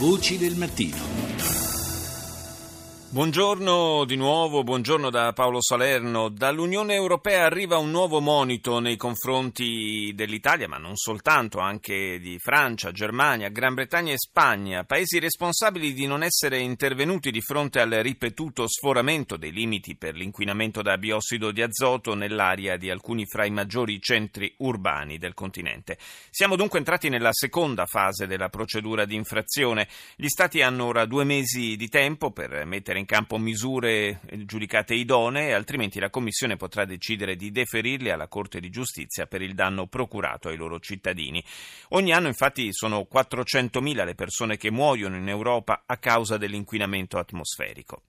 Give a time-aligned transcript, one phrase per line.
[0.00, 1.19] Voci del mattino.
[3.12, 6.28] Buongiorno di nuovo, buongiorno da Paolo Salerno.
[6.28, 12.92] Dall'Unione Europea arriva un nuovo monito nei confronti dell'Italia, ma non soltanto, anche di Francia,
[12.92, 18.68] Germania, Gran Bretagna e Spagna, paesi responsabili di non essere intervenuti di fronte al ripetuto
[18.68, 24.00] sforamento dei limiti per l'inquinamento da biossido di azoto nell'area di alcuni fra i maggiori
[24.00, 25.98] centri urbani del continente.
[26.30, 29.88] Siamo dunque entrati nella seconda fase della procedura di infrazione.
[30.14, 35.54] Gli Stati hanno ora due mesi di tempo per mettere in campo misure giudicate idonee,
[35.54, 40.48] altrimenti la Commissione potrà decidere di deferirle alla Corte di Giustizia per il danno procurato
[40.48, 41.44] ai loro cittadini.
[41.90, 48.02] Ogni anno infatti sono 400.000 le persone che muoiono in Europa a causa dell'inquinamento atmosferico.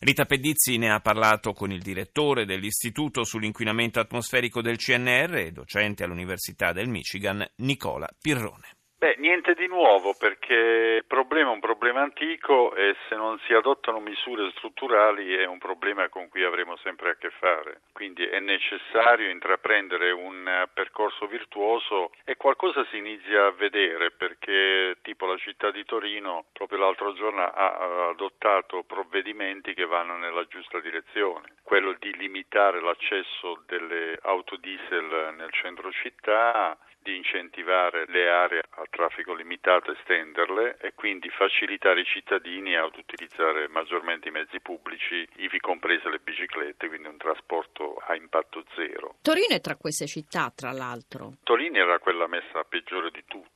[0.00, 6.04] Rita Pedizzi ne ha parlato con il direttore dell'Istituto sull'inquinamento atmosferico del CNR e docente
[6.04, 8.73] all'Università del Michigan, Nicola Pirrone.
[9.04, 13.52] Beh, niente di nuovo perché il problema è un problema antico e se non si
[13.52, 17.82] adottano misure strutturali è un problema con cui avremo sempre a che fare.
[17.92, 25.26] Quindi è necessario intraprendere un percorso virtuoso e qualcosa si inizia a vedere perché tipo
[25.26, 31.56] la città di Torino proprio l'altro giorno ha adottato provvedimenti che vanno nella giusta direzione.
[31.62, 36.74] Quello di limitare l'accesso delle auto diesel nel centro città
[37.04, 42.96] di incentivare le aree a traffico limitato e estenderle e quindi facilitare i cittadini ad
[42.96, 49.16] utilizzare maggiormente i mezzi pubblici, ivi comprese le biciclette, quindi un trasporto a impatto zero.
[49.20, 51.34] Torino è tra queste città, tra l'altro.
[51.42, 53.53] Torino era quella messa peggiore di tutte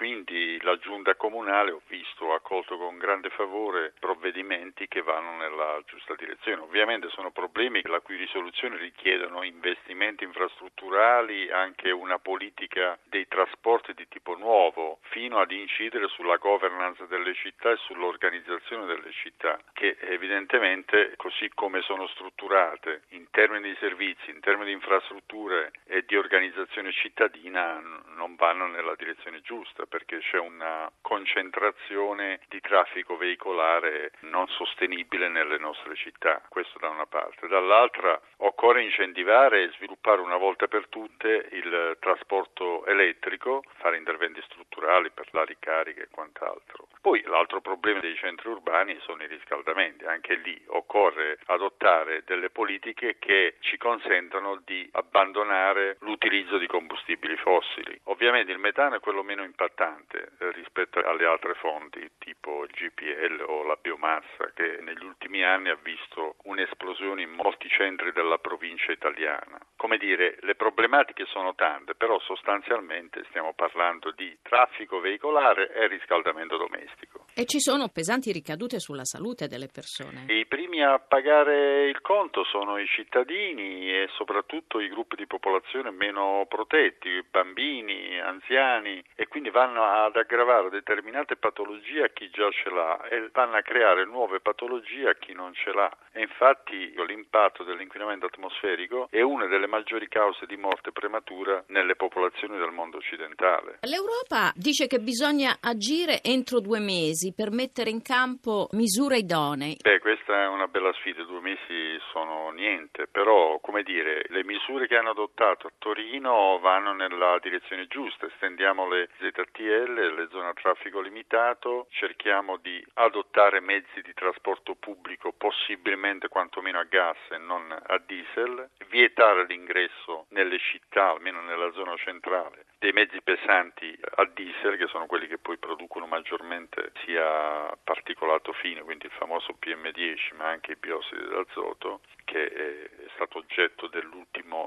[0.00, 5.78] quindi la giunta comunale, ho visto, ha accolto con grande favore provvedimenti che vanno nella
[5.84, 6.62] giusta direzione.
[6.62, 14.08] Ovviamente sono problemi la cui risoluzione richiedono investimenti infrastrutturali, anche una politica dei trasporti di
[14.08, 21.12] tipo nuovo fino ad incidere sulla governance delle città e sull'organizzazione delle città che evidentemente
[21.16, 26.90] così come sono strutturate in termini di servizi, in termini di infrastrutture e di organizzazione
[26.92, 27.82] cittadina
[28.14, 35.58] non vanno nella direzione giusta perché c'è una concentrazione di traffico veicolare non sostenibile nelle
[35.58, 37.48] nostre città, questo da una parte.
[37.48, 45.10] Dall'altra occorre incentivare e sviluppare una volta per tutte il trasporto elettrico, fare interventi strutturali
[45.10, 46.86] per la ricarica e quant'altro.
[47.00, 53.16] Poi l'altro problema dei centri urbani sono i riscaldamenti, anche lì occorre adottare delle politiche
[53.18, 57.98] che ci consentano di abbandonare l'utilizzo di combustibili fossili.
[58.04, 63.44] Ovviamente il metano è quello meno impattante eh, rispetto alle altre fonti tipo il GPL
[63.46, 68.92] o la biomassa che negli ultimi anni ha visto un'esplosione in molti centri della provincia
[68.92, 69.58] italiana.
[69.76, 76.58] Come dire, le problematiche sono tante, però sostanzialmente stiamo parlando di traffico veicolare e riscaldamento
[76.58, 77.19] domestico.
[77.32, 80.24] E ci sono pesanti ricadute sulla salute delle persone.
[80.28, 85.90] I primi a pagare il conto sono i cittadini e soprattutto i gruppi di popolazione
[85.90, 92.68] meno protetti, bambini, anziani e quindi vanno ad aggravare determinate patologie a chi già ce
[92.68, 95.90] l'ha e vanno a creare nuove patologie a chi non ce l'ha.
[96.12, 102.58] E infatti l'impatto dell'inquinamento atmosferico è una delle maggiori cause di morte prematura nelle popolazioni
[102.58, 103.78] del mondo occidentale.
[103.82, 109.76] L'Europa dice che bisogna agire entro due mesi per mettere in campo misure idonee.
[109.80, 114.86] Beh, questa è una bella sfida, due mesi sono niente, però come dire, le misure
[114.86, 120.52] che hanno adottato a Torino vanno nella direzione giusta, estendiamo le ZTL, le zone a
[120.54, 127.70] traffico limitato, cerchiamo di adottare mezzi di trasporto pubblico possibilmente quantomeno a gas e non
[127.70, 134.76] a diesel, vietare l'ingresso nelle città, almeno nella zona centrale, dei mezzi pesanti a diesel,
[134.76, 140.48] che sono quelli che poi producono maggiormente sia particolato fine, quindi il famoso PM10, ma
[140.48, 144.59] anche i biossidi d'azoto, che è stato oggetto dell'ultimo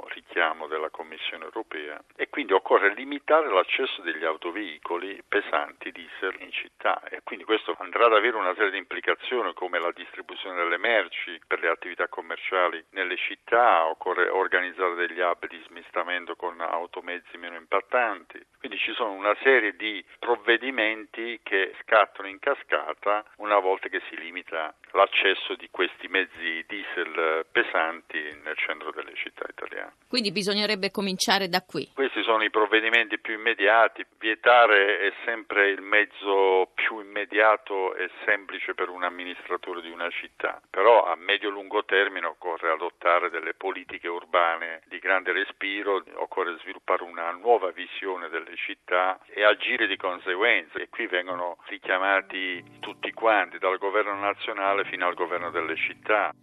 [0.43, 7.01] richiamo della Commissione europea e quindi occorre limitare l'accesso degli autoveicoli pesanti diesel in città
[7.09, 11.39] e quindi questo andrà ad avere una serie di implicazioni come la distribuzione delle merci
[11.47, 17.55] per le attività commerciali nelle città, occorre organizzare degli hub di smistamento con automezzi meno
[17.55, 24.01] impattanti, quindi ci sono una serie di provvedimenti che scattano in cascata una volta che
[24.09, 29.93] si limita l'accesso di questi mezzi diesel pesanti nel centro delle città italiane.
[30.07, 31.89] Quindi bisognerebbe cominciare da qui.
[31.93, 34.05] Questi sono i provvedimenti più immediati.
[34.19, 40.61] Vietare è sempre il mezzo più immediato e semplice per un amministratore di una città,
[40.69, 47.31] però a medio-lungo termine occorre adottare delle politiche urbane di grande respiro, occorre sviluppare una
[47.31, 50.79] nuova visione delle città e agire di conseguenza.
[50.79, 56.33] E qui vengono richiamati tutti quanti, dal governo nazionale fino al governo delle città.